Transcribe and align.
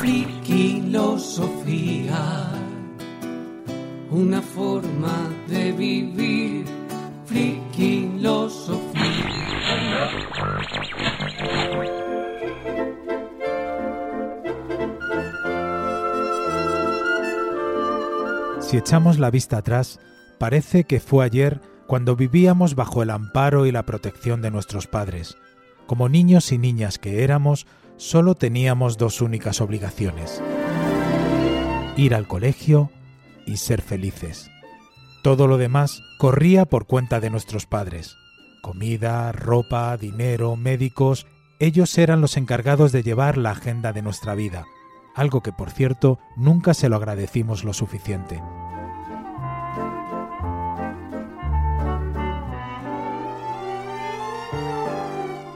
Friquilosofía, 0.00 2.48
una 4.10 4.40
forma 4.40 5.28
de 5.46 5.72
vivir. 5.72 6.64
Friquilosofía. 7.26 8.80
Si 18.60 18.78
echamos 18.78 19.18
la 19.18 19.30
vista 19.30 19.58
atrás, 19.58 20.00
parece 20.38 20.84
que 20.84 21.00
fue 21.00 21.26
ayer 21.26 21.60
cuando 21.86 22.16
vivíamos 22.16 22.74
bajo 22.74 23.02
el 23.02 23.10
amparo 23.10 23.66
y 23.66 23.72
la 23.72 23.84
protección 23.84 24.40
de 24.40 24.50
nuestros 24.50 24.86
padres. 24.86 25.36
Como 25.86 26.08
niños 26.08 26.52
y 26.52 26.58
niñas 26.58 26.98
que 26.98 27.22
éramos, 27.22 27.66
solo 28.00 28.34
teníamos 28.34 28.96
dos 28.96 29.20
únicas 29.20 29.60
obligaciones. 29.60 30.42
Ir 31.96 32.14
al 32.14 32.26
colegio 32.26 32.90
y 33.46 33.58
ser 33.58 33.82
felices. 33.82 34.50
Todo 35.22 35.46
lo 35.46 35.58
demás 35.58 36.02
corría 36.18 36.64
por 36.64 36.86
cuenta 36.86 37.20
de 37.20 37.28
nuestros 37.28 37.66
padres. 37.66 38.16
Comida, 38.62 39.30
ropa, 39.32 39.94
dinero, 39.98 40.56
médicos, 40.56 41.26
ellos 41.58 41.96
eran 41.98 42.22
los 42.22 42.38
encargados 42.38 42.90
de 42.90 43.02
llevar 43.02 43.36
la 43.36 43.50
agenda 43.50 43.92
de 43.92 44.00
nuestra 44.00 44.34
vida, 44.34 44.64
algo 45.14 45.42
que 45.42 45.52
por 45.52 45.70
cierto 45.70 46.18
nunca 46.36 46.72
se 46.72 46.88
lo 46.88 46.96
agradecimos 46.96 47.64
lo 47.64 47.74
suficiente. 47.74 48.42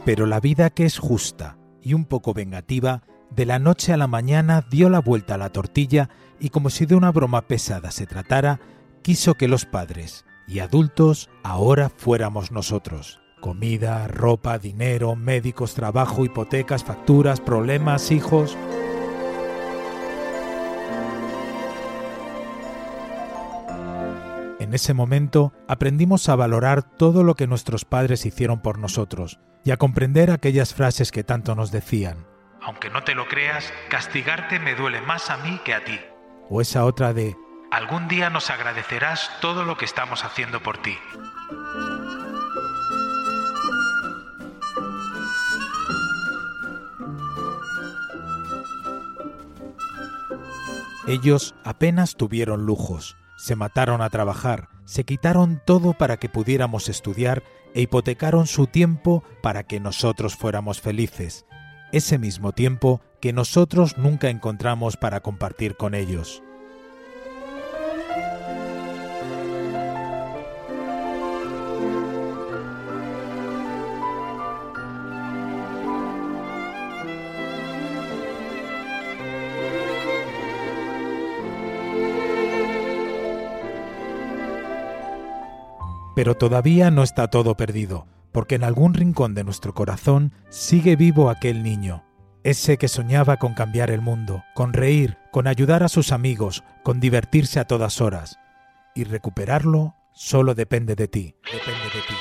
Pero 0.04 0.26
la 0.26 0.40
vida 0.40 0.68
que 0.68 0.84
es 0.84 0.98
justa 0.98 1.56
y 1.84 1.94
un 1.94 2.06
poco 2.06 2.34
vengativa, 2.34 3.02
de 3.30 3.46
la 3.46 3.58
noche 3.58 3.92
a 3.92 3.96
la 3.96 4.06
mañana 4.06 4.64
dio 4.70 4.88
la 4.88 5.00
vuelta 5.00 5.34
a 5.34 5.38
la 5.38 5.50
tortilla 5.50 6.08
y 6.40 6.48
como 6.48 6.70
si 6.70 6.86
de 6.86 6.94
una 6.94 7.12
broma 7.12 7.42
pesada 7.42 7.90
se 7.90 8.06
tratara, 8.06 8.60
quiso 9.02 9.34
que 9.34 9.48
los 9.48 9.66
padres 9.66 10.24
y 10.46 10.60
adultos 10.60 11.30
ahora 11.42 11.90
fuéramos 11.94 12.50
nosotros. 12.52 13.20
Comida, 13.40 14.08
ropa, 14.08 14.58
dinero, 14.58 15.16
médicos, 15.16 15.74
trabajo, 15.74 16.24
hipotecas, 16.24 16.84
facturas, 16.84 17.40
problemas, 17.40 18.10
hijos. 18.10 18.56
En 24.64 24.72
ese 24.72 24.94
momento 24.94 25.52
aprendimos 25.68 26.30
a 26.30 26.36
valorar 26.36 26.82
todo 26.82 27.22
lo 27.22 27.34
que 27.34 27.46
nuestros 27.46 27.84
padres 27.84 28.24
hicieron 28.24 28.62
por 28.62 28.78
nosotros 28.78 29.38
y 29.62 29.72
a 29.72 29.76
comprender 29.76 30.30
aquellas 30.30 30.72
frases 30.72 31.12
que 31.12 31.22
tanto 31.22 31.54
nos 31.54 31.70
decían. 31.70 32.26
Aunque 32.62 32.88
no 32.88 33.04
te 33.04 33.14
lo 33.14 33.28
creas, 33.28 33.70
castigarte 33.90 34.58
me 34.58 34.74
duele 34.74 35.02
más 35.02 35.28
a 35.28 35.36
mí 35.36 35.60
que 35.66 35.74
a 35.74 35.84
ti. 35.84 36.00
O 36.48 36.62
esa 36.62 36.86
otra 36.86 37.12
de, 37.12 37.36
algún 37.70 38.08
día 38.08 38.30
nos 38.30 38.48
agradecerás 38.48 39.30
todo 39.42 39.66
lo 39.66 39.76
que 39.76 39.84
estamos 39.84 40.24
haciendo 40.24 40.62
por 40.62 40.78
ti. 40.78 40.96
Ellos 51.06 51.54
apenas 51.64 52.16
tuvieron 52.16 52.64
lujos, 52.64 53.18
se 53.36 53.56
mataron 53.56 54.02
a 54.02 54.10
trabajar, 54.10 54.68
se 54.84 55.04
quitaron 55.04 55.60
todo 55.64 55.92
para 55.92 56.16
que 56.18 56.28
pudiéramos 56.28 56.88
estudiar 56.88 57.42
e 57.74 57.82
hipotecaron 57.82 58.46
su 58.46 58.66
tiempo 58.66 59.24
para 59.42 59.64
que 59.64 59.80
nosotros 59.80 60.36
fuéramos 60.36 60.80
felices, 60.80 61.46
ese 61.92 62.18
mismo 62.18 62.52
tiempo 62.52 63.00
que 63.20 63.32
nosotros 63.32 63.98
nunca 63.98 64.28
encontramos 64.28 64.96
para 64.96 65.20
compartir 65.20 65.76
con 65.76 65.94
ellos. 65.94 66.42
Pero 86.14 86.36
todavía 86.36 86.90
no 86.90 87.02
está 87.02 87.28
todo 87.28 87.56
perdido, 87.56 88.06
porque 88.30 88.54
en 88.54 88.64
algún 88.64 88.94
rincón 88.94 89.34
de 89.34 89.42
nuestro 89.42 89.74
corazón 89.74 90.32
sigue 90.48 90.94
vivo 90.94 91.28
aquel 91.28 91.62
niño, 91.62 92.04
ese 92.44 92.76
que 92.76 92.88
soñaba 92.88 93.38
con 93.38 93.54
cambiar 93.54 93.90
el 93.90 94.00
mundo, 94.00 94.44
con 94.54 94.72
reír, 94.72 95.18
con 95.32 95.48
ayudar 95.48 95.82
a 95.82 95.88
sus 95.88 96.12
amigos, 96.12 96.62
con 96.84 97.00
divertirse 97.00 97.58
a 97.58 97.66
todas 97.66 98.00
horas. 98.00 98.38
Y 98.94 99.04
recuperarlo 99.04 99.96
solo 100.12 100.54
depende 100.54 100.94
de 100.94 101.08
ti, 101.08 101.34
depende 101.44 101.84
de 101.86 102.00
ti. 102.06 102.14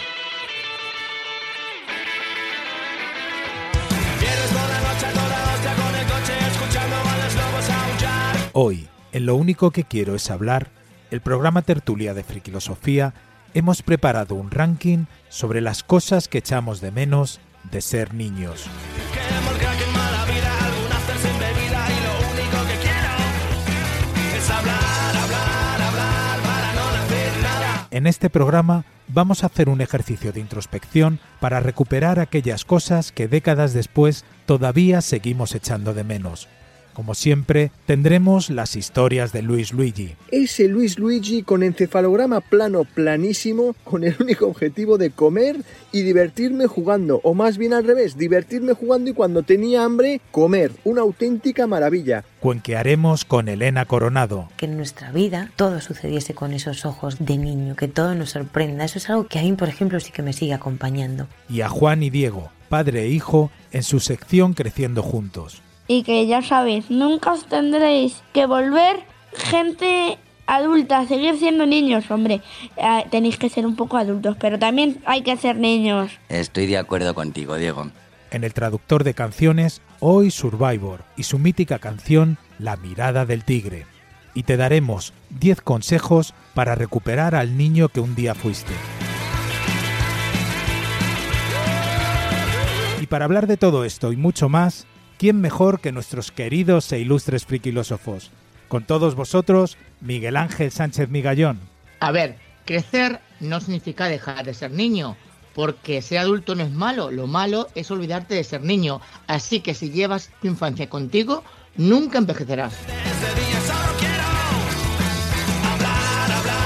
Hoy, 8.54 8.88
en 9.12 9.26
lo 9.26 9.36
único 9.36 9.72
que 9.72 9.84
quiero 9.84 10.16
es 10.16 10.32
hablar, 10.32 10.70
el 11.12 11.22
programa 11.22 11.62
Tertulia 11.64 12.14
de 12.14 12.24
Friquilosofía 12.24 13.14
hemos 13.54 13.82
preparado 13.82 14.36
un 14.36 14.52
ranking 14.52 15.06
sobre 15.30 15.62
las 15.62 15.84
cosas 15.84 16.28
que 16.28 16.40
echamos 16.40 16.82
de 16.82 16.92
menos 16.92 17.40
de 17.72 17.82
ser 17.82 18.14
niños. 18.14 18.66
En 27.92 28.08
este 28.08 28.32
programa 28.32 28.86
vamos 29.08 29.44
a 29.44 29.48
hacer 29.48 29.70
un 29.70 29.80
ejercicio 29.80 30.32
de 30.32 30.40
introspección 30.40 31.20
para 31.40 31.60
recuperar 31.60 32.20
aquellas 32.20 32.66
cosas 32.66 33.12
que 33.12 33.28
décadas 33.28 33.74
después 33.74 34.26
todavía 34.48 35.02
seguimos 35.02 35.54
echando 35.54 35.94
de 35.94 36.04
menos. 36.04 36.48
Como 36.94 37.16
siempre, 37.16 37.72
tendremos 37.88 38.52
las 38.52 38.76
historias 38.76 39.34
de 39.34 39.42
Luis 39.42 39.74
Luigi. 39.74 40.16
Ese 40.30 40.68
Luis 40.68 41.00
Luigi 41.00 41.42
con 41.42 41.64
encefalograma 41.64 42.40
plano 42.42 42.84
planísimo, 42.84 43.76
con 43.84 44.04
el 44.04 44.16
único 44.20 44.48
objetivo 44.48 45.00
de 45.00 45.10
comer 45.10 45.58
y 45.92 46.04
divertirme 46.04 46.68
jugando, 46.68 47.20
o 47.24 47.34
más 47.34 47.58
bien 47.58 47.74
al 47.74 47.84
revés, 47.84 48.16
divertirme 48.16 48.74
jugando 48.74 49.10
y 49.10 49.14
cuando 49.14 49.42
tenía 49.42 49.84
hambre, 49.84 50.22
comer. 50.32 50.72
Una 50.84 51.02
auténtica 51.02 51.66
maravilla. 51.66 52.24
Cuenquearemos 52.40 53.26
con 53.26 53.48
Elena 53.48 53.86
Coronado. 53.86 54.50
Que 54.58 54.68
en 54.68 54.78
nuestra 54.78 55.12
vida 55.12 55.52
todo 55.56 55.82
sucediese 55.82 56.36
con 56.36 56.54
esos 56.54 56.86
ojos 56.86 57.18
de 57.20 57.38
niño, 57.38 57.76
que 57.76 57.88
todo 57.88 58.14
nos 58.14 58.32
sorprenda. 58.32 58.86
Eso 58.86 59.00
es 59.00 59.10
algo 59.10 59.28
que 59.28 59.40
a 59.40 59.42
mí, 59.42 59.54
por 59.54 59.70
ejemplo, 59.70 60.00
sí 60.00 60.12
que 60.12 60.22
me 60.22 60.34
sigue 60.34 60.54
acompañando. 60.54 61.28
Y 61.50 61.62
a 61.62 61.70
Juan 61.70 62.04
y 62.04 62.12
Diego, 62.12 62.52
padre 62.70 63.04
e 63.04 63.08
hijo, 63.08 63.50
en 63.72 63.82
su 63.82 64.00
sección 64.00 64.54
Creciendo 64.54 65.02
Juntos 65.02 65.64
y 65.88 66.04
que 66.04 66.26
ya 66.28 66.42
sabéis, 66.42 66.90
nunca 66.90 67.34
os 67.34 67.46
tendréis 67.46 68.22
que 68.34 68.46
volver 68.46 69.04
gente 69.34 70.18
adulta, 70.46 71.06
seguir 71.08 71.38
siendo 71.38 71.66
niños, 71.66 72.10
hombre. 72.12 72.42
Eh, 72.78 73.06
tenéis 73.10 73.38
que 73.38 73.50
ser 73.50 73.66
un 73.66 73.76
poco 73.76 73.98
adultos, 73.98 74.38
pero 74.40 74.60
también 74.60 75.02
hay 75.06 75.22
que 75.22 75.38
ser 75.38 75.58
niños. 75.58 76.12
Estoy 76.30 76.68
de 76.68 76.78
acuerdo 76.78 77.14
contigo, 77.14 77.56
Diego. 77.56 77.90
En 78.32 78.44
el 78.44 78.54
traductor 78.54 79.04
de 79.04 79.14
canciones, 79.14 79.82
hoy 80.00 80.32
Survivor 80.32 81.04
y 81.16 81.24
su 81.24 81.38
mítica 81.38 81.80
canción 81.80 82.38
La 82.58 82.78
mirada 82.78 83.26
del 83.26 83.44
tigre. 83.44 83.86
Y 84.34 84.44
te 84.44 84.58
daremos 84.58 85.14
10 85.30 85.62
consejos 85.62 86.34
para 86.56 86.74
recuperar 86.74 87.36
al 87.36 87.56
niño 87.56 87.90
que 87.90 88.00
un 88.00 88.16
día 88.16 88.34
fuiste. 88.34 88.74
Y 93.00 93.06
para 93.06 93.26
hablar 93.26 93.46
de 93.46 93.58
todo 93.58 93.86
esto 93.86 94.12
y 94.12 94.18
mucho 94.18 94.50
más, 94.50 94.88
¿quién 95.18 95.42
mejor 95.42 95.80
que 95.80 95.92
nuestros 95.92 96.32
queridos 96.32 96.92
e 96.92 97.00
ilustres 97.00 97.46
friquilósofos? 97.46 98.32
Con 98.68 98.84
todos 98.86 99.16
vosotros, 99.16 99.78
Miguel 100.02 100.38
Ángel 100.38 100.72
Sánchez 100.72 101.10
Migallón. 101.10 101.60
A 102.00 102.12
ver, 102.12 102.38
crecer 102.66 103.20
no 103.40 103.60
significa 103.60 104.08
dejar 104.08 104.46
de 104.46 104.54
ser 104.54 104.72
niño, 104.72 105.16
porque 105.54 106.02
ser 106.02 106.20
adulto 106.20 106.56
no 106.56 106.64
es 106.64 106.72
malo, 106.72 107.12
lo 107.12 107.28
malo 107.28 107.68
es 107.76 107.92
olvidarte 107.92 108.36
de 108.36 108.44
ser 108.44 108.62
niño. 108.62 109.02
Así 109.28 109.60
que 109.60 109.74
si 109.74 109.92
llevas 109.92 110.32
tu 110.42 110.48
infancia 110.48 110.90
contigo, 110.90 111.44
nunca 111.76 112.18
envejecerás. 112.18 112.74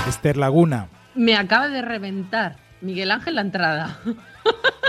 Esther 0.08 0.38
Laguna. 0.38 0.88
Me 1.16 1.36
acaba 1.36 1.68
de 1.68 1.82
reventar 1.82 2.67
Miguel 2.82 3.12
Ángel 3.12 3.36
la 3.36 3.42
entrada. 3.42 4.00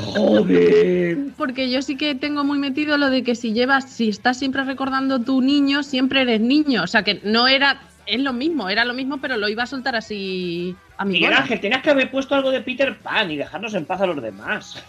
Joder. 0.01 1.19
Porque 1.37 1.71
yo 1.71 1.83
sí 1.83 1.97
que 1.97 2.15
tengo 2.15 2.45
muy 2.45 2.59
metido 2.59 2.97
lo 2.99 3.11
de 3.11 3.23
que 3.23 3.35
si 3.35 3.53
llevas, 3.53 3.91
si 3.91 4.09
estás 4.09 4.39
siempre 4.39 4.65
recordando 4.65 5.21
tu 5.21 5.41
niño, 5.41 5.83
siempre 5.83 6.23
eres 6.23 6.41
niño. 6.41 6.83
O 6.83 6.87
sea 6.87 7.03
que 7.03 7.21
no 7.25 7.49
era, 7.49 7.81
es 8.07 8.21
lo 8.21 8.33
mismo, 8.33 8.69
era 8.69 8.85
lo 8.85 8.95
mismo, 8.95 9.19
pero 9.19 9.37
lo 9.37 9.49
iba 9.49 9.65
a 9.65 9.67
soltar 9.67 9.97
así 9.97 10.77
a 10.97 11.05
mi 11.05 11.15
Miguel 11.15 11.31
bola. 11.31 11.43
Ángel, 11.43 11.61
tenías 11.61 11.83
que 11.83 11.91
haber 11.91 12.11
puesto 12.11 12.35
algo 12.35 12.51
de 12.51 12.61
Peter 12.61 12.97
Pan 12.99 13.31
y 13.31 13.37
dejarnos 13.37 13.75
en 13.75 13.85
paz 13.85 14.01
a 14.01 14.07
los 14.07 14.23
demás. 14.23 14.83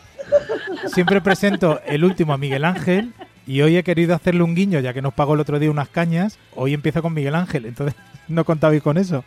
Siempre 0.88 1.22
presento 1.22 1.82
el 1.86 2.04
último 2.04 2.34
a 2.34 2.38
Miguel 2.38 2.66
Ángel 2.66 3.14
y 3.50 3.62
hoy 3.64 3.76
he 3.78 3.84
querido 3.84 4.14
hacerle 4.14 4.44
un 4.44 4.54
guiño, 4.54 4.80
ya 4.80 4.94
que 4.94 5.02
nos 5.02 5.12
pagó 5.12 5.34
el 5.34 5.40
otro 5.40 5.58
día 5.58 5.72
unas 5.72 5.90
cañas. 5.90 6.38
Hoy 6.56 6.76
empieza 6.76 7.02
con 7.02 7.16
Miguel 7.16 7.34
Ángel, 7.34 7.66
entonces 7.66 7.96
no 8.28 8.46
contabais 8.46 8.80
con 8.84 8.96
eso. 9.00 9.24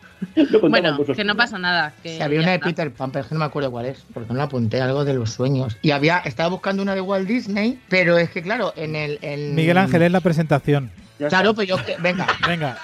Bueno, 0.70 0.96
que 1.04 1.24
no 1.24 1.34
pasa 1.36 1.58
nada. 1.58 1.92
Que 2.04 2.16
Sí, 2.18 2.22
había 2.22 2.38
una 2.38 2.50
de 2.50 2.54
está. 2.54 2.66
Peter 2.68 2.92
Pan, 2.92 3.10
pero 3.10 3.22
es 3.24 3.28
que 3.28 3.34
no 3.34 3.40
me 3.40 3.46
acuerdo 3.46 3.72
cuál 3.72 3.86
es, 3.86 4.04
porque 4.14 4.32
no 4.32 4.38
la 4.38 4.44
apunté, 4.44 4.80
algo 4.80 5.04
de 5.04 5.14
los 5.14 5.30
sueños. 5.32 5.76
Y 5.82 5.90
había, 5.90 6.18
estaba 6.18 6.50
buscando 6.50 6.84
una 6.84 6.94
de 6.94 7.00
Walt 7.00 7.26
Disney, 7.26 7.80
pero 7.88 8.16
es 8.16 8.30
que 8.30 8.42
claro, 8.42 8.72
en 8.76 8.94
el... 8.94 9.18
en- 9.22 9.56
Miguel 9.56 9.76
Ángel 9.76 10.02
es 10.02 10.12
la 10.12 10.20
presentación. 10.20 10.92
Claro, 11.28 11.52
pues 11.52 11.66
yo... 11.66 11.84
que- 11.84 11.96
Venga. 11.98 12.28
Venga. 12.46 12.78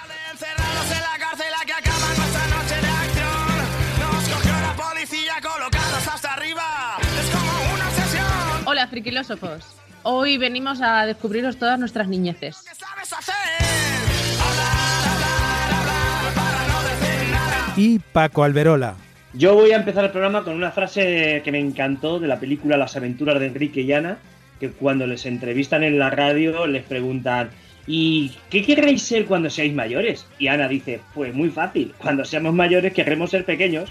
Hola, 8.66 8.86
friquilósofos. 8.88 9.64
Hoy 10.10 10.38
venimos 10.38 10.80
a 10.80 11.04
descubriros 11.04 11.58
todas 11.58 11.78
nuestras 11.78 12.08
niñeces. 12.08 12.64
Y 17.76 17.98
Paco 17.98 18.42
Alberola. 18.42 18.94
Yo 19.34 19.54
voy 19.54 19.72
a 19.72 19.76
empezar 19.76 20.06
el 20.06 20.10
programa 20.10 20.44
con 20.44 20.54
una 20.54 20.70
frase 20.70 21.42
que 21.44 21.52
me 21.52 21.58
encantó 21.58 22.18
de 22.20 22.26
la 22.26 22.40
película 22.40 22.78
Las 22.78 22.96
aventuras 22.96 23.38
de 23.38 23.48
Enrique 23.48 23.82
y 23.82 23.92
Ana, 23.92 24.16
que 24.58 24.70
cuando 24.70 25.06
les 25.06 25.26
entrevistan 25.26 25.84
en 25.84 25.98
la 25.98 26.08
radio 26.08 26.66
les 26.66 26.84
preguntan 26.84 27.50
¿Y 27.86 28.32
qué 28.48 28.64
querréis 28.64 29.02
ser 29.02 29.26
cuando 29.26 29.50
seáis 29.50 29.74
mayores? 29.74 30.26
Y 30.38 30.46
Ana 30.46 30.68
dice, 30.68 31.02
pues 31.12 31.34
muy 31.34 31.50
fácil, 31.50 31.92
cuando 31.98 32.24
seamos 32.24 32.54
mayores 32.54 32.94
querremos 32.94 33.28
ser 33.28 33.44
pequeños. 33.44 33.90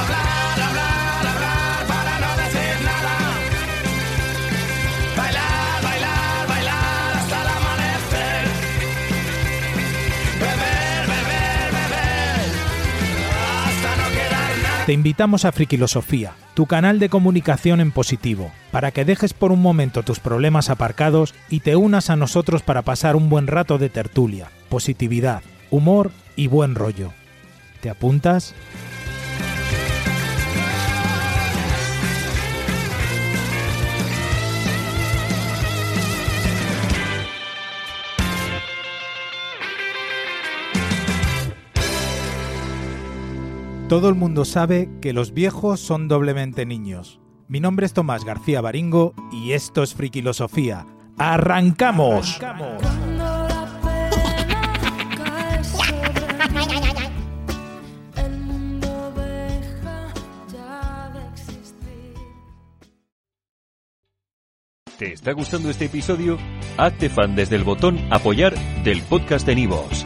Te 14.91 14.95
invitamos 14.95 15.45
a 15.45 15.53
Frikilosofía, 15.53 16.33
tu 16.53 16.65
canal 16.65 16.99
de 16.99 17.07
comunicación 17.07 17.79
en 17.79 17.93
positivo, 17.93 18.51
para 18.71 18.91
que 18.91 19.05
dejes 19.05 19.33
por 19.33 19.53
un 19.53 19.61
momento 19.61 20.03
tus 20.03 20.19
problemas 20.19 20.69
aparcados 20.69 21.33
y 21.49 21.61
te 21.61 21.77
unas 21.77 22.09
a 22.09 22.17
nosotros 22.17 22.61
para 22.61 22.81
pasar 22.81 23.15
un 23.15 23.29
buen 23.29 23.47
rato 23.47 23.77
de 23.77 23.87
tertulia, 23.87 24.51
positividad, 24.67 25.43
humor 25.69 26.11
y 26.35 26.47
buen 26.47 26.75
rollo. 26.75 27.13
¿Te 27.79 27.89
apuntas? 27.89 28.53
Todo 43.91 44.07
el 44.07 44.15
mundo 44.15 44.45
sabe 44.45 44.89
que 45.01 45.11
los 45.11 45.33
viejos 45.33 45.81
son 45.81 46.07
doblemente 46.07 46.65
niños. 46.65 47.19
Mi 47.49 47.59
nombre 47.59 47.85
es 47.85 47.91
Tomás 47.91 48.23
García 48.23 48.61
Baringo 48.61 49.13
y 49.33 49.51
esto 49.51 49.83
es 49.83 49.93
Frikilosofía. 49.95 50.87
¡Arrancamos! 51.17 52.39
¿Te 64.97 65.11
está 65.11 65.33
gustando 65.33 65.69
este 65.69 65.85
episodio? 65.87 66.37
Hazte 66.77 67.09
fan 67.09 67.35
desde 67.35 67.57
el 67.57 67.65
botón 67.65 67.99
Apoyar 68.09 68.57
del 68.85 69.01
podcast 69.01 69.45
de 69.45 69.55
Nivos. 69.55 70.05